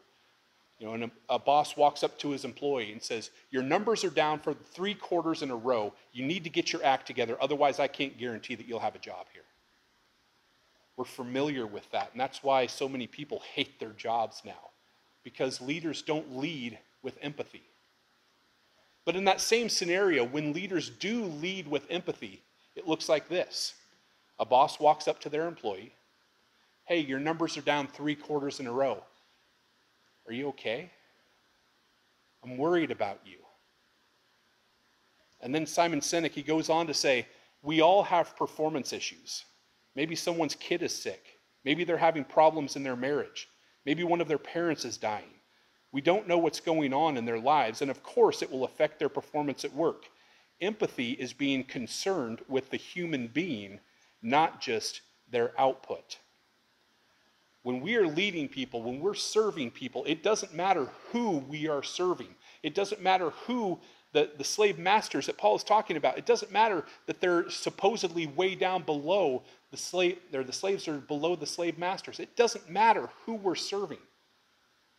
You 0.80 0.88
know, 0.88 0.94
and 0.94 1.04
a, 1.06 1.12
a, 1.30 1.40
boss 1.40 1.78
walks 1.78 2.04
up 2.04 2.20
to 2.20 2.32
his 2.32 2.44
employee 2.44 2.92
and 2.92 3.02
says, 3.02 3.30
Your 3.50 3.64
numbers 3.64 4.04
are 4.04 4.10
down 4.10 4.40
for 4.40 4.54
three 4.54 4.94
quarters 4.94 5.42
in 5.42 5.50
a 5.50 5.56
row. 5.56 5.94
You 6.12 6.26
need 6.26 6.44
to 6.44 6.50
get 6.50 6.74
your 6.74 6.84
act 6.84 7.08
together. 7.08 7.38
Otherwise, 7.40 7.80
I 7.80 7.88
can't 7.88 8.18
guarantee 8.18 8.56
that 8.56 8.68
you'll 8.68 8.80
have 8.80 8.96
a 8.96 9.00
job 9.00 9.28
here. 9.32 9.44
We're 10.98 11.06
familiar 11.06 11.66
with 11.66 11.90
that. 11.92 12.10
And 12.12 12.20
that's 12.20 12.44
why 12.44 12.68
so 12.68 12.90
many 12.90 13.08
people 13.08 13.42
hate 13.54 13.80
their 13.80 13.92
jobs 13.92 14.42
now, 14.46 14.72
because 15.24 15.62
leaders 15.62 16.02
don't 16.02 16.38
lead 16.38 16.78
with 17.02 17.18
empathy. 17.22 17.64
But 19.06 19.16
in 19.16 19.26
that 19.26 19.40
same 19.40 19.70
scenario, 19.70 20.26
when 20.26 20.52
leaders 20.52 20.90
do 20.90 21.26
lead 21.26 21.68
with 21.68 21.86
empathy, 21.90 22.42
it 22.76 22.88
looks 22.88 23.08
like 23.08 23.30
this 23.30 23.76
a 24.40 24.46
boss 24.46 24.80
walks 24.80 25.08
up 25.08 25.22
to 25.22 25.30
their 25.30 25.48
employee, 25.48 25.94
Hey, 26.86 27.00
your 27.00 27.20
numbers 27.20 27.58
are 27.58 27.62
down 27.62 27.88
three 27.88 28.16
quarters 28.16 28.60
in 28.60 28.68
a 28.68 28.72
row. 28.72 29.04
Are 30.28 30.34
you 30.34 30.48
okay? 30.50 30.92
I'm 32.44 32.58
worried 32.58 32.92
about 32.92 33.20
you. 33.26 33.38
And 35.42 35.54
then 35.54 35.66
Simon 35.66 36.00
Sinek, 36.00 36.32
he 36.32 36.42
goes 36.42 36.70
on 36.70 36.88
to 36.88 36.94
say, 36.94 37.28
We 37.62 37.82
all 37.82 38.04
have 38.04 38.36
performance 38.36 38.94
issues. 38.94 39.46
Maybe 39.96 40.16
someone's 40.16 40.56
kid 40.56 40.82
is 40.82 40.94
sick. 40.94 41.40
Maybe 41.64 41.84
they're 41.84 41.98
having 41.98 42.24
problems 42.24 42.76
in 42.76 42.84
their 42.84 42.96
marriage. 42.96 43.48
Maybe 43.86 44.04
one 44.04 44.22
of 44.22 44.28
their 44.28 44.38
parents 44.38 44.86
is 44.86 44.98
dying. 44.98 45.36
We 45.92 46.02
don't 46.02 46.28
know 46.28 46.38
what's 46.38 46.60
going 46.60 46.94
on 46.94 47.16
in 47.16 47.26
their 47.26 47.40
lives, 47.40 47.82
and 47.82 47.90
of 47.90 48.04
course, 48.04 48.42
it 48.42 48.52
will 48.52 48.66
affect 48.66 49.00
their 49.00 49.10
performance 49.10 49.64
at 49.64 49.74
work. 49.74 50.06
Empathy 50.62 51.12
is 51.12 51.34
being 51.34 51.64
concerned 51.64 52.42
with 52.48 52.70
the 52.70 52.78
human 52.78 53.28
being, 53.28 53.80
not 54.22 54.62
just 54.62 55.02
their 55.30 55.60
output. 55.60 56.18
When 57.66 57.82
we 57.82 57.96
are 57.96 58.06
leading 58.06 58.48
people, 58.48 58.84
when 58.84 59.00
we're 59.00 59.16
serving 59.16 59.72
people, 59.72 60.04
it 60.06 60.22
doesn't 60.22 60.54
matter 60.54 60.88
who 61.12 61.38
we 61.38 61.68
are 61.68 61.82
serving. 61.82 62.28
It 62.62 62.76
doesn't 62.76 63.02
matter 63.02 63.32
who 63.48 63.80
the, 64.14 64.30
the 64.38 64.44
slave 64.44 64.78
masters 64.78 65.26
that 65.26 65.40
Paul 65.40 65.56
is 65.56 65.64
talking 65.64 65.98
about. 65.98 66.16
It 66.16 66.28
doesn't 66.28 66.52
matter 66.52 66.86
that 67.08 67.20
they're 67.20 67.50
supposedly 67.50 68.28
way 68.28 68.54
down 68.54 68.84
below 68.84 69.42
the 69.72 69.78
slave, 69.78 70.20
they're 70.30 70.44
the 70.44 70.54
slaves 70.54 70.88
are 70.88 71.00
below 71.00 71.36
the 71.36 71.48
slave 71.48 71.80
masters. 71.80 72.20
It 72.20 72.36
doesn't 72.36 72.70
matter 72.70 73.10
who 73.26 73.34
we're 73.34 73.56
serving. 73.56 73.98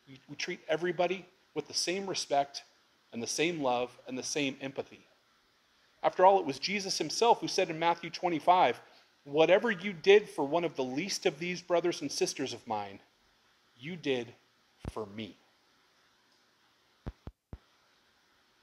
We, 0.09 0.19
we 0.29 0.35
treat 0.35 0.59
everybody 0.69 1.25
with 1.55 1.69
the 1.69 1.75
same 1.75 2.05
respect 2.09 2.65
and 3.13 3.23
the 3.23 3.29
same 3.29 3.63
love 3.63 3.97
and 4.09 4.19
the 4.19 4.25
same 4.25 4.57
empathy. 4.61 5.07
After 6.03 6.27
all, 6.27 6.41
it 6.41 6.47
was 6.47 6.59
Jesus 6.59 6.99
himself 6.99 7.39
who 7.39 7.47
said 7.47 7.71
in 7.71 7.79
Matthew 7.79 8.11
25, 8.11 8.81
Whatever 9.27 9.73
you 9.73 9.93
did 9.93 10.29
for 10.29 10.45
one 10.45 10.63
of 10.63 10.77
the 10.77 10.85
least 10.85 11.27
of 11.27 11.41
these 11.41 11.61
brothers 11.61 12.01
and 12.01 12.11
sisters 12.11 12.53
of 12.53 12.65
mine, 12.65 13.01
you 13.77 13.97
did 13.97 14.33
for 14.91 15.05
me. 15.05 15.37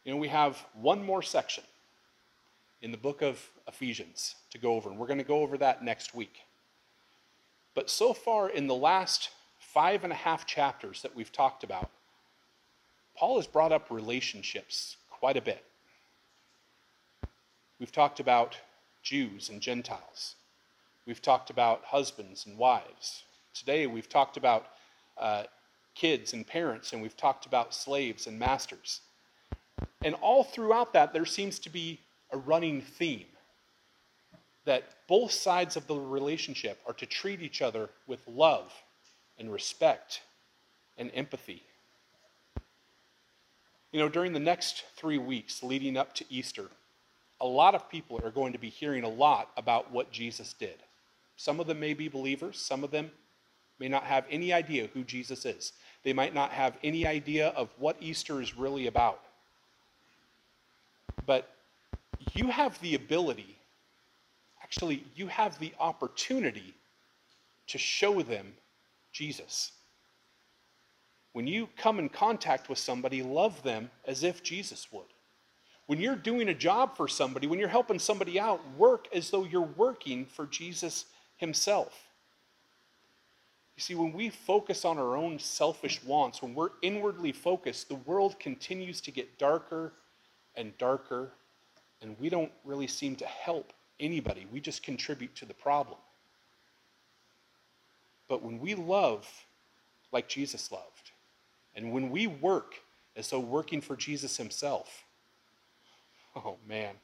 You 0.05 0.13
know, 0.13 0.17
we 0.17 0.29
have 0.29 0.57
one 0.73 1.05
more 1.05 1.21
section 1.21 1.65
in 2.81 2.91
the 2.91 2.97
book 2.97 3.21
of 3.21 3.45
Ephesians 3.67 4.35
to 4.51 4.57
go 4.57 4.75
over, 4.75 4.89
and 4.89 4.97
we're 4.97 5.07
going 5.07 5.19
to 5.19 5.25
go 5.25 5.41
over 5.41 5.57
that 5.57 5.83
next 5.83 6.15
week. 6.15 6.45
But 7.75 7.89
so 7.89 8.13
far, 8.13 8.49
in 8.49 8.67
the 8.67 8.73
last 8.73 9.31
five 9.59 10.05
and 10.05 10.13
a 10.13 10.15
half 10.15 10.45
chapters 10.45 11.01
that 11.01 11.13
we've 11.13 11.31
talked 11.31 11.65
about, 11.65 11.91
Paul 13.17 13.35
has 13.35 13.47
brought 13.47 13.73
up 13.73 13.91
relationships 13.91 14.95
quite 15.09 15.35
a 15.35 15.41
bit. 15.41 15.63
We've 17.79 17.91
talked 17.91 18.21
about 18.21 18.55
Jews 19.01 19.49
and 19.49 19.59
Gentiles. 19.59 20.35
We've 21.05 21.21
talked 21.21 21.49
about 21.49 21.83
husbands 21.83 22.45
and 22.45 22.57
wives. 22.57 23.23
Today 23.53 23.87
we've 23.87 24.07
talked 24.07 24.37
about 24.37 24.67
uh, 25.17 25.43
kids 25.95 26.33
and 26.33 26.47
parents, 26.47 26.93
and 26.93 27.01
we've 27.01 27.17
talked 27.17 27.45
about 27.45 27.73
slaves 27.73 28.25
and 28.25 28.39
masters. 28.39 29.01
And 30.01 30.15
all 30.15 30.43
throughout 30.43 30.93
that, 30.93 31.13
there 31.13 31.25
seems 31.25 31.59
to 31.59 31.69
be 31.69 31.99
a 32.31 32.37
running 32.37 32.81
theme 32.81 33.25
that 34.65 34.83
both 35.07 35.31
sides 35.31 35.75
of 35.75 35.87
the 35.87 35.95
relationship 35.95 36.79
are 36.87 36.93
to 36.93 37.05
treat 37.05 37.41
each 37.41 37.61
other 37.61 37.89
with 38.07 38.25
love 38.27 38.71
and 39.37 39.51
respect 39.51 40.21
and 40.97 41.11
empathy. 41.13 41.63
You 43.91 43.99
know, 43.99 44.09
during 44.09 44.31
the 44.31 44.39
next 44.39 44.85
three 44.95 45.17
weeks 45.17 45.61
leading 45.61 45.97
up 45.97 46.15
to 46.15 46.25
Easter, 46.29 46.69
a 47.41 47.45
lot 47.45 47.75
of 47.75 47.89
people 47.89 48.21
are 48.23 48.31
going 48.31 48.53
to 48.53 48.59
be 48.59 48.69
hearing 48.69 49.03
a 49.03 49.09
lot 49.09 49.51
about 49.57 49.91
what 49.91 50.11
Jesus 50.11 50.53
did. 50.53 50.77
Some 51.37 51.59
of 51.59 51.67
them 51.67 51.79
may 51.79 51.93
be 51.93 52.07
believers, 52.07 52.59
some 52.59 52.83
of 52.83 52.91
them 52.91 53.11
may 53.79 53.87
not 53.87 54.03
have 54.03 54.25
any 54.29 54.53
idea 54.53 54.87
who 54.93 55.03
Jesus 55.03 55.45
is. 55.45 55.73
They 56.03 56.13
might 56.13 56.33
not 56.33 56.51
have 56.51 56.77
any 56.83 57.07
idea 57.07 57.49
of 57.49 57.69
what 57.77 57.97
Easter 57.99 58.41
is 58.41 58.57
really 58.57 58.87
about. 58.87 59.19
But 61.25 61.49
you 62.33 62.47
have 62.47 62.79
the 62.81 62.95
ability, 62.95 63.57
actually, 64.61 65.03
you 65.15 65.27
have 65.27 65.59
the 65.59 65.73
opportunity 65.79 66.73
to 67.67 67.77
show 67.77 68.21
them 68.21 68.53
Jesus. 69.11 69.71
When 71.33 71.47
you 71.47 71.67
come 71.77 71.99
in 71.99 72.09
contact 72.09 72.69
with 72.69 72.77
somebody, 72.77 73.23
love 73.23 73.63
them 73.63 73.89
as 74.05 74.23
if 74.23 74.43
Jesus 74.43 74.87
would. 74.91 75.05
When 75.87 75.99
you're 75.99 76.15
doing 76.15 76.49
a 76.49 76.53
job 76.53 76.95
for 76.95 77.07
somebody, 77.07 77.47
when 77.47 77.59
you're 77.59 77.67
helping 77.67 77.99
somebody 77.99 78.39
out, 78.39 78.61
work 78.77 79.07
as 79.13 79.29
though 79.29 79.43
you're 79.43 79.61
working 79.61 80.25
for 80.25 80.45
Jesus 80.45 81.05
himself. 81.43 82.07
You 83.75 83.81
see, 83.81 83.95
when 83.95 84.13
we 84.13 84.29
focus 84.29 84.85
on 84.85 84.97
our 84.97 85.17
own 85.17 85.39
selfish 85.39 86.01
wants, 86.03 86.41
when 86.41 86.55
we're 86.55 86.69
inwardly 86.81 87.33
focused, 87.33 87.89
the 87.89 87.95
world 87.95 88.39
continues 88.39 89.01
to 89.01 89.11
get 89.11 89.37
darker 89.37 89.91
and 90.55 90.77
darker, 90.77 91.31
and 92.01 92.15
we 92.19 92.29
don't 92.29 92.51
really 92.63 92.87
seem 92.87 93.15
to 93.17 93.25
help 93.25 93.73
anybody. 93.99 94.47
We 94.51 94.61
just 94.61 94.83
contribute 94.83 95.35
to 95.35 95.45
the 95.45 95.53
problem. 95.53 95.97
But 98.29 98.41
when 98.41 98.59
we 98.59 98.73
love 98.73 99.27
like 100.13 100.29
Jesus 100.29 100.71
loved, 100.71 101.11
and 101.75 101.91
when 101.91 102.09
we 102.09 102.27
work 102.27 102.75
as 103.17 103.29
though 103.29 103.39
working 103.39 103.81
for 103.81 103.97
Jesus 103.97 104.37
himself, 104.37 105.03
oh 106.37 106.55
man, 106.65 106.95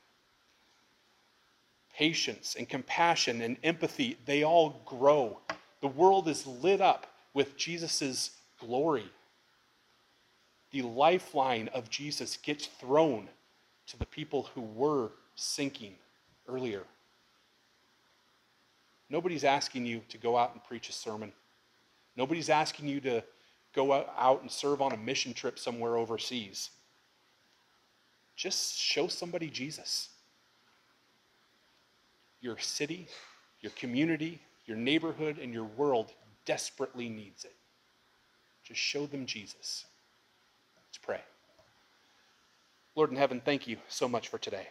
patience 2.00 2.56
and 2.58 2.70
compassion 2.70 3.42
and 3.42 3.58
empathy, 3.62 4.18
they 4.26 4.42
all 4.42 4.82
grow. 4.86 5.38
The 5.82 5.90
world 5.90 6.30
is 6.30 6.48
lit 6.48 6.80
up 6.80 7.08
with 7.34 7.58
Jesus' 7.58 8.32
glory. 8.58 9.12
The 10.72 10.84
lifeline 10.84 11.68
of 11.74 11.90
Jesus 11.90 12.38
gets 12.38 12.68
thrown 12.68 13.28
to 13.88 14.00
the 14.00 14.06
people 14.06 14.48
who 14.56 14.62
were 14.62 15.10
sinking 15.36 15.96
earlier. 16.48 16.84
Nobody's 19.10 19.44
asking 19.44 19.86
you 19.86 20.02
to 20.08 20.18
go 20.18 20.38
out 20.38 20.54
and 20.54 20.64
preach 20.64 20.88
a 20.88 20.94
sermon. 20.94 21.34
Nobody's 22.16 22.50
asking 22.50 22.88
you 22.88 23.02
to 23.02 23.22
go 23.76 23.92
out 23.92 24.42
and 24.42 24.50
serve 24.50 24.82
on 24.82 24.94
a 24.94 24.98
mission 24.98 25.34
trip 25.34 25.60
somewhere 25.60 25.98
overseas. 25.98 26.70
Just 28.38 28.78
show 28.78 29.10
somebody 29.10 29.50
Jesus 29.50 30.10
your 32.42 32.58
city, 32.58 33.08
your 33.62 33.72
community, 33.74 34.40
your 34.66 34.78
neighborhood, 34.78 35.38
and 35.38 35.54
your 35.54 35.66
world 35.66 36.12
desperately 36.46 37.10
needs 37.10 37.46
it. 37.46 37.56
Just 38.64 38.80
show 38.80 39.06
them 39.06 39.26
Jesus. 39.26 39.86
Let's 40.88 40.98
pray. 41.02 41.22
Lord 42.96 43.12
in 43.12 43.18
heaven, 43.18 43.42
thank 43.44 43.68
you 43.68 43.78
so 43.88 44.08
much 44.08 44.28
for 44.28 44.38
today. 44.38 44.68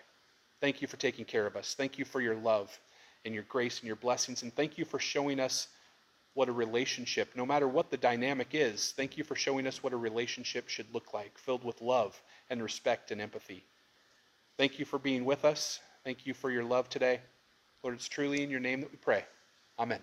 Thank 0.61 0.83
you 0.83 0.89
for 0.89 0.97
taking 0.97 1.25
care 1.25 1.47
of 1.47 1.57
us. 1.57 1.75
Thank 1.75 1.99
you 1.99 2.05
for 2.05 2.21
your 2.21 2.35
love 2.35 2.77
and 3.25 3.35
your 3.35 3.45
grace 3.45 3.79
and 3.79 3.87
your 3.87 3.97
blessings. 3.97 4.43
And 4.43 4.55
thank 4.55 4.79
you 4.79 4.85
for 4.85 4.99
showing 4.99 5.41
us 5.41 5.69
what 6.35 6.49
a 6.49 6.53
relationship, 6.53 7.31
no 7.35 7.45
matter 7.45 7.67
what 7.67 7.91
the 7.91 7.97
dynamic 7.97 8.49
is, 8.53 8.93
thank 8.97 9.19
you 9.19 9.25
for 9.25 9.35
showing 9.35 9.67
us 9.67 9.83
what 9.83 9.93
a 9.93 9.97
relationship 9.97 10.69
should 10.69 10.87
look 10.95 11.13
like, 11.13 11.37
filled 11.37 11.65
with 11.65 11.81
love 11.81 12.21
and 12.49 12.63
respect 12.63 13.11
and 13.11 13.21
empathy. 13.21 13.65
Thank 14.57 14.79
you 14.79 14.85
for 14.85 14.99
being 14.99 15.25
with 15.25 15.45
us. 15.45 15.81
Thank 16.05 16.27
you 16.27 16.35
for 16.35 16.51
your 16.51 16.65
love 16.65 16.89
today. 16.89 17.21
Lord, 17.83 17.95
it's 17.95 18.09
truly 18.09 18.43
in 18.43 18.51
your 18.51 18.61
name 18.61 18.81
that 18.81 18.91
we 18.91 18.97
pray. 18.97 19.25
Amen. 19.79 20.01